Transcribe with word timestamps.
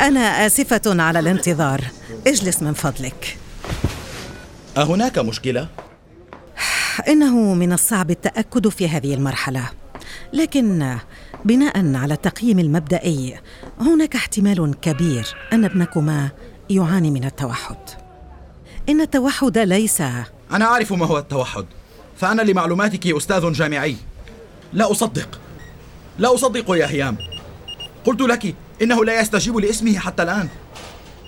أنا 0.00 0.46
آسفة 0.46 1.02
على 1.02 1.18
الانتظار. 1.18 1.84
اجلس 2.26 2.62
من 2.62 2.72
فضلك. 2.72 3.38
أهناك 4.76 5.18
مشكلة؟ 5.18 5.68
إنه 7.08 7.54
من 7.54 7.72
الصعب 7.72 8.10
التأكد 8.10 8.68
في 8.68 8.88
هذه 8.88 9.14
المرحلة. 9.14 9.70
لكن 10.32 10.98
بناء 11.44 11.96
على 11.96 12.14
التقييم 12.14 12.58
المبدئي 12.58 13.40
هناك 13.80 14.14
احتمال 14.14 14.74
كبير 14.80 15.36
أن 15.52 15.64
ابنكما 15.64 16.28
يعاني 16.70 17.10
من 17.10 17.24
التوحد. 17.24 17.76
إن 18.88 19.00
التوحد 19.00 19.58
ليس 19.58 20.00
أنا 20.52 20.64
أعرف 20.64 20.92
ما 20.92 21.06
هو 21.06 21.18
التوحد. 21.18 21.66
فأنا 22.16 22.42
لمعلوماتك 22.42 23.06
أستاذ 23.06 23.52
جامعي. 23.52 23.96
لا 24.72 24.90
أصدق. 24.90 25.40
لا 26.18 26.34
أصدق 26.34 26.70
يا 26.70 26.86
هيام. 26.86 27.18
قلت 28.04 28.20
لك 28.20 28.54
إنه 28.82 29.04
لا 29.04 29.20
يستجيب 29.20 29.58
لاسمه 29.58 29.98
حتى 29.98 30.22
الآن. 30.22 30.48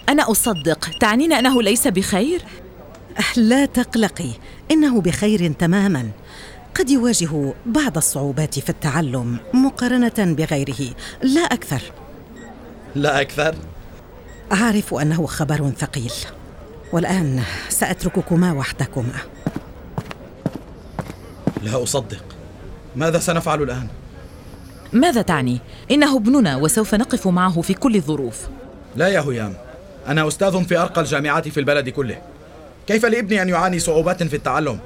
أنا 0.09 0.31
أصدق. 0.31 0.91
تعنين 1.01 1.33
أنه 1.33 1.63
ليس 1.63 1.89
بخير؟ 1.89 2.43
لا 3.37 3.67
تقلقي. 3.67 4.31
إنه 4.71 5.01
بخير 5.01 5.53
تماما. 5.53 6.11
قد 6.75 6.91
يواجه 6.91 7.55
بعض 7.67 7.97
الصعوبات 7.97 8.59
في 8.59 8.71
التعلم 8.71 9.39
مقارنة 9.55 10.15
بغيره. 10.19 10.95
لا 11.23 11.41
أكثر. 11.41 11.83
لا 12.95 13.21
أكثر؟ 13.21 13.55
أعرف 14.53 14.95
أنه 14.95 15.27
خبر 15.27 15.71
ثقيل. 15.79 16.13
والآن 16.93 17.43
سأترككما 17.69 18.53
وحدكما. 18.53 19.15
لا 21.63 21.83
أصدق. 21.83 22.25
ماذا 22.97 23.19
سنفعل 23.19 23.63
الآن؟ 23.63 23.89
ماذا 24.93 25.23
تعني؟ 25.23 25.61
إنه 25.91 26.17
ابننا 26.17 26.57
وسوف 26.57 26.95
نقف 26.95 27.27
معه 27.27 27.61
في 27.61 27.75
كل 27.75 27.97
الظروف. 27.97 28.37
لا 28.97 29.09
يا 29.09 29.21
هيام 29.21 29.55
أنا 30.07 30.29
أستاذ 30.29 30.65
في 30.65 30.79
أرقى 30.79 31.01
الجامعات 31.01 31.49
في 31.49 31.61
البلد 31.61 31.89
كله. 31.89 32.19
كيف 32.87 33.07
لابني 33.07 33.43
أن 33.43 33.49
يعاني 33.49 33.79
صعوبات 33.79 34.23
في 34.23 34.37
التعلم؟ 34.37 34.79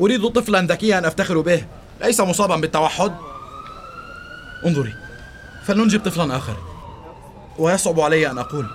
أريد 0.00 0.28
طفلا 0.28 0.60
ذكيا 0.60 1.08
أفتخر 1.08 1.40
به 1.40 1.64
ليس 2.04 2.20
مصابا 2.20 2.56
بالتوحد. 2.56 3.12
انظري 4.66 4.94
فلننجب 5.66 6.00
طفلا 6.04 6.36
آخر. 6.36 6.56
ويصعب 7.58 8.00
علي 8.00 8.30
أن 8.30 8.38
أقول 8.38 8.66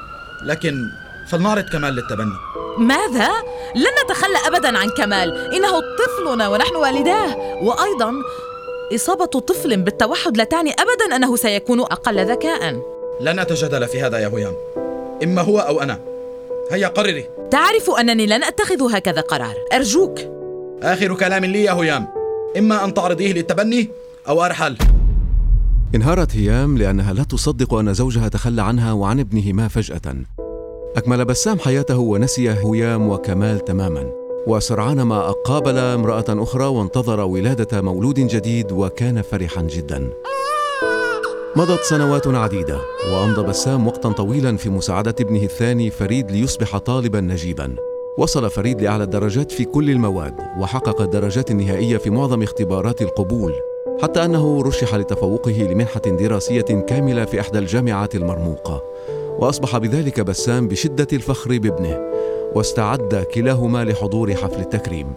لكن 0.46 0.90
فلنعرض 1.30 1.64
كمال 1.64 1.94
للتبني. 1.94 2.36
ماذا؟ 2.78 3.30
لن 3.76 3.92
نتخلى 4.06 4.38
أبدا 4.48 4.78
عن 4.78 4.90
كمال. 4.90 5.54
إنه 5.54 5.72
طفلنا 5.80 6.48
ونحن 6.48 6.76
والداه. 6.76 7.36
وأيضا 7.38 8.14
إصابة 8.96 9.26
طفل 9.26 9.78
بالتوحد 9.78 10.38
لا 10.38 10.44
تعني 10.44 10.72
أبدا 10.72 11.16
أنه 11.16 11.36
سيكون 11.36 11.80
أقل 11.80 12.32
ذكاء. 12.32 12.82
لن 13.22 13.40
نتجادل 13.40 13.88
في 13.88 14.02
هذا 14.02 14.18
يا 14.18 14.28
هيام 14.28 14.54
إما 15.24 15.42
هو 15.42 15.60
أو 15.60 15.82
أنا. 15.82 16.00
هيا 16.72 16.88
قرري. 16.88 17.30
تعرف 17.52 17.90
أنني 18.00 18.26
لن 18.26 18.44
أتخذ 18.44 18.96
هكذا 18.96 19.22
قرار. 19.22 19.56
أرجوك. 19.74 20.20
آخر 20.84 21.16
كلام 21.16 21.46
لي 21.46 21.64
يا 21.64 21.72
هيام 21.72 22.08
إما 22.58 22.86
أن 22.86 22.94
تعرضيه 22.94 23.34
للتبني 23.34 23.90
أو 24.28 24.46
أرحل. 24.46 24.78
انهارت 25.96 26.36
هيام 26.36 26.78
لأنها 26.78 27.14
لا 27.14 27.24
تصدق 27.24 27.74
أن 27.74 27.94
زوجها 27.94 28.28
تخلى 28.28 28.62
عنها 28.62 28.94
وعن 28.94 29.20
ابنهما 29.20 29.68
فجأة. 29.68 30.16
أكمل 30.96 31.26
بسام 31.26 31.60
حياته 31.60 31.98
ونسي 31.98 32.50
هيام 32.50 33.10
وكمال 33.10 33.66
تماما. 33.66 34.19
وسرعان 34.48 35.02
ما 35.02 35.32
قابل 35.32 35.78
امرأة 35.78 36.26
أخرى 36.30 36.66
وانتظر 36.66 37.20
ولادة 37.20 37.82
مولود 37.82 38.20
جديد 38.20 38.72
وكان 38.72 39.22
فرحا 39.22 39.62
جدا. 39.62 40.10
مضت 41.56 41.82
سنوات 41.82 42.28
عديدة 42.28 42.80
وأمضى 43.14 43.44
بسام 43.44 43.88
وقتا 43.88 44.12
طويلا 44.12 44.58
في 44.58 44.70
مساعدة 44.70 45.16
ابنه 45.20 45.44
الثاني 45.44 45.90
فريد 45.90 46.32
ليصبح 46.32 46.78
طالبا 46.78 47.22
نجيبا. 47.22 47.76
وصل 48.18 48.50
فريد 48.50 48.82
لأعلى 48.82 49.04
الدرجات 49.04 49.52
في 49.52 49.66
كل 49.66 49.90
المواد 49.90 50.34
وحقق 50.60 51.02
الدرجات 51.02 51.52
النهائية 51.52 51.98
في 51.98 52.10
معظم 52.10 52.44
اختبارات 52.44 53.02
القبول 53.02 53.54
حتى 54.02 54.26
أنه 54.26 54.62
رشح 54.62 54.96
لتفوقه 54.96 55.52
لمنحة 55.52 56.02
دراسية 56.06 56.62
كاملة 56.62 57.26
في 57.26 57.40
إحدى 57.40 57.60
الجامعات 57.60 58.16
المرموقة. 58.16 58.84
وأصبح 59.42 59.78
بذلك 59.78 60.20
بسام 60.20 60.68
بشدة 60.68 61.08
الفخر 61.14 61.58
بابنه 61.58 62.00
واستعد 62.56 63.26
كلاهما 63.34 63.84
لحضور 63.84 64.36
حفل 64.36 64.60
التكريم. 64.60 65.14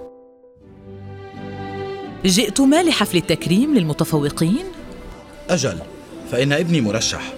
جئتما 2.25 2.83
لحفل 2.83 3.17
التكريم 3.17 3.75
للمتفوقين؟ 3.75 4.65
أجل 5.51 5.79
فإن 6.31 6.53
ابني 6.53 6.81
مرشح. 6.81 7.33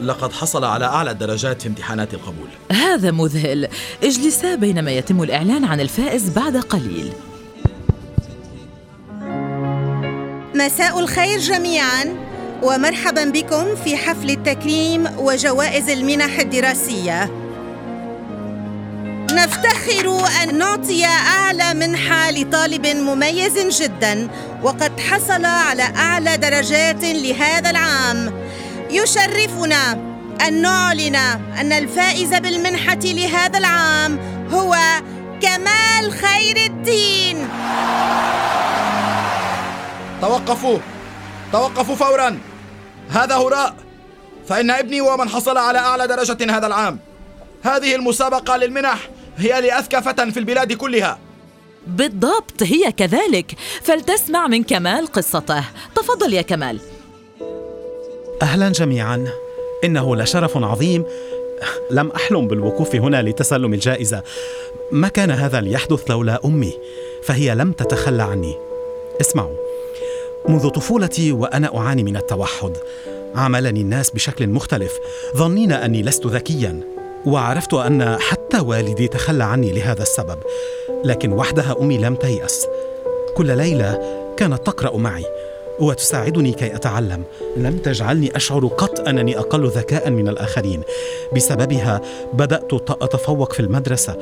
لقد 0.00 0.32
حصل 0.32 0.64
على 0.64 0.84
أعلى 0.84 1.10
الدرجات 1.10 1.62
في 1.62 1.68
امتحانات 1.68 2.14
القبول. 2.14 2.48
هذا 2.72 3.10
مذهل. 3.10 3.68
اجلسا 4.02 4.54
بينما 4.54 4.90
يتم 4.90 5.22
الإعلان 5.22 5.64
عن 5.64 5.80
الفائز 5.80 6.30
بعد 6.30 6.56
قليل. 6.56 7.12
مساء 10.54 10.98
الخير 11.00 11.38
جميعا. 11.38 12.31
ومرحبا 12.62 13.24
بكم 13.24 13.76
في 13.84 13.96
حفل 13.96 14.30
التكريم 14.30 15.06
وجوائز 15.18 15.90
المنح 15.90 16.38
الدراسية. 16.38 17.30
نفتخر 19.32 20.26
أن 20.42 20.58
نعطي 20.58 21.04
أعلى 21.04 21.74
منحة 21.74 22.30
لطالب 22.30 22.86
مميز 22.86 23.82
جدا 23.82 24.28
وقد 24.62 25.00
حصل 25.00 25.44
على 25.44 25.82
أعلى 25.82 26.36
درجات 26.36 27.04
لهذا 27.04 27.70
العام. 27.70 28.32
يشرفنا 28.90 29.92
أن 30.48 30.62
نعلن 30.62 31.16
أن 31.60 31.72
الفائز 31.72 32.34
بالمنحة 32.34 33.00
لهذا 33.04 33.58
العام 33.58 34.18
هو 34.52 34.76
كمال 35.40 36.12
خير 36.12 36.56
الدين. 36.66 37.48
توقفوا. 40.20 40.78
توقفوا 41.52 41.96
فورا. 41.96 42.51
هذا 43.12 43.36
هراء. 43.36 43.74
فإن 44.48 44.70
ابني 44.70 45.00
ومن 45.00 45.28
حصل 45.28 45.56
على 45.56 45.78
أعلى 45.78 46.06
درجة 46.06 46.56
هذا 46.56 46.66
العام. 46.66 46.98
هذه 47.62 47.94
المسابقة 47.94 48.56
للمنح 48.56 49.10
هي 49.36 49.60
لأذكى 49.60 50.02
فتى 50.02 50.32
في 50.32 50.38
البلاد 50.38 50.72
كلها. 50.72 51.18
بالضبط 51.86 52.62
هي 52.62 52.92
كذلك. 52.92 53.54
فلتسمع 53.82 54.46
من 54.46 54.64
كمال 54.64 55.06
قصته. 55.06 55.64
تفضل 55.94 56.34
يا 56.34 56.42
كمال. 56.42 56.80
أهلا 58.42 58.68
جميعا. 58.68 59.28
إنه 59.84 60.16
لشرف 60.16 60.56
عظيم. 60.56 61.04
لم 61.90 62.10
أحلم 62.10 62.48
بالوقوف 62.48 62.94
هنا 62.94 63.22
لتسلم 63.22 63.74
الجائزة. 63.74 64.22
ما 64.92 65.08
كان 65.08 65.30
هذا 65.30 65.60
ليحدث 65.60 66.10
لولا 66.10 66.40
أمي 66.44 66.72
فهي 67.24 67.54
لم 67.54 67.72
تتخلى 67.72 68.22
عني. 68.22 68.54
اسمعوا. 69.20 69.71
منذ 70.48 70.68
طفولتي 70.68 71.32
وأنا 71.32 71.78
أعاني 71.78 72.02
من 72.02 72.16
التوحد. 72.16 72.72
عاملني 73.34 73.80
الناس 73.80 74.10
بشكل 74.10 74.46
مختلف. 74.46 74.92
ظنين 75.36 75.72
أني 75.72 76.02
لست 76.02 76.26
ذكيا 76.26 76.80
وعرفت 77.26 77.74
أن 77.74 78.16
حتى 78.18 78.58
والدي 78.58 79.08
تخلى 79.08 79.44
عني 79.44 79.72
لهذا 79.72 80.02
السبب. 80.02 80.38
لكن 81.04 81.32
وحدها 81.32 81.76
أمي 81.80 81.98
لم 81.98 82.14
تيأس. 82.14 82.66
كل 83.36 83.56
ليلة 83.56 84.00
كانت 84.36 84.66
تقرأ 84.66 84.96
معي 84.96 85.24
وتساعدني 85.80 86.52
كي 86.52 86.74
أتعلم. 86.74 87.22
لم 87.56 87.76
تجعلني 87.76 88.36
أشعر 88.36 88.66
قط 88.66 89.08
أنني 89.08 89.38
أقل 89.38 89.68
ذكاء 89.68 90.10
من 90.10 90.28
الآخرين. 90.28 90.82
بسببها 91.36 92.00
بدأت 92.32 92.72
أتفوق 92.90 93.52
في 93.52 93.60
المدرسة 93.60 94.16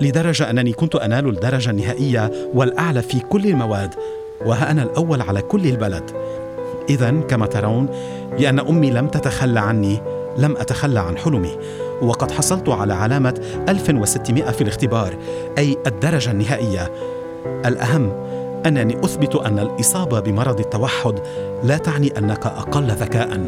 لدرجة 0.00 0.50
أنني 0.50 0.72
كنت 0.72 0.94
أنال 0.94 1.28
الدرجة 1.28 1.70
النهائية 1.70 2.50
والأعلى 2.54 3.02
في 3.02 3.20
كل 3.20 3.46
المواد. 3.46 3.94
وها 4.46 4.70
أنا 4.70 4.82
الأول 4.82 5.22
على 5.22 5.42
كل 5.42 5.66
البلد. 5.66 6.10
اذا 6.90 7.10
كما 7.10 7.46
ترون 7.46 7.88
لأن 8.38 8.58
أمي 8.58 8.90
لم 8.90 9.08
تتخلى 9.08 9.60
عني 9.60 10.02
لم 10.38 10.56
أتخلى 10.56 11.00
عن 11.00 11.18
حلمي. 11.18 11.56
وقد 12.02 12.30
حصلت 12.30 12.68
على 12.68 12.94
علامة 12.94 13.40
1600 13.68 14.50
في 14.50 14.60
الاختبار 14.60 15.14
أي 15.58 15.76
الدرجة 15.86 16.30
النهائية. 16.30 16.92
الأهم 17.66 18.12
أنني 18.66 19.04
أثبت 19.04 19.34
أن 19.34 19.58
الإصابة 19.58 20.20
بمرض 20.20 20.60
التوحد 20.60 21.20
لا 21.64 21.76
تعني 21.76 22.18
أنك 22.18 22.46
أقل 22.46 22.90
ذكاء. 22.90 23.40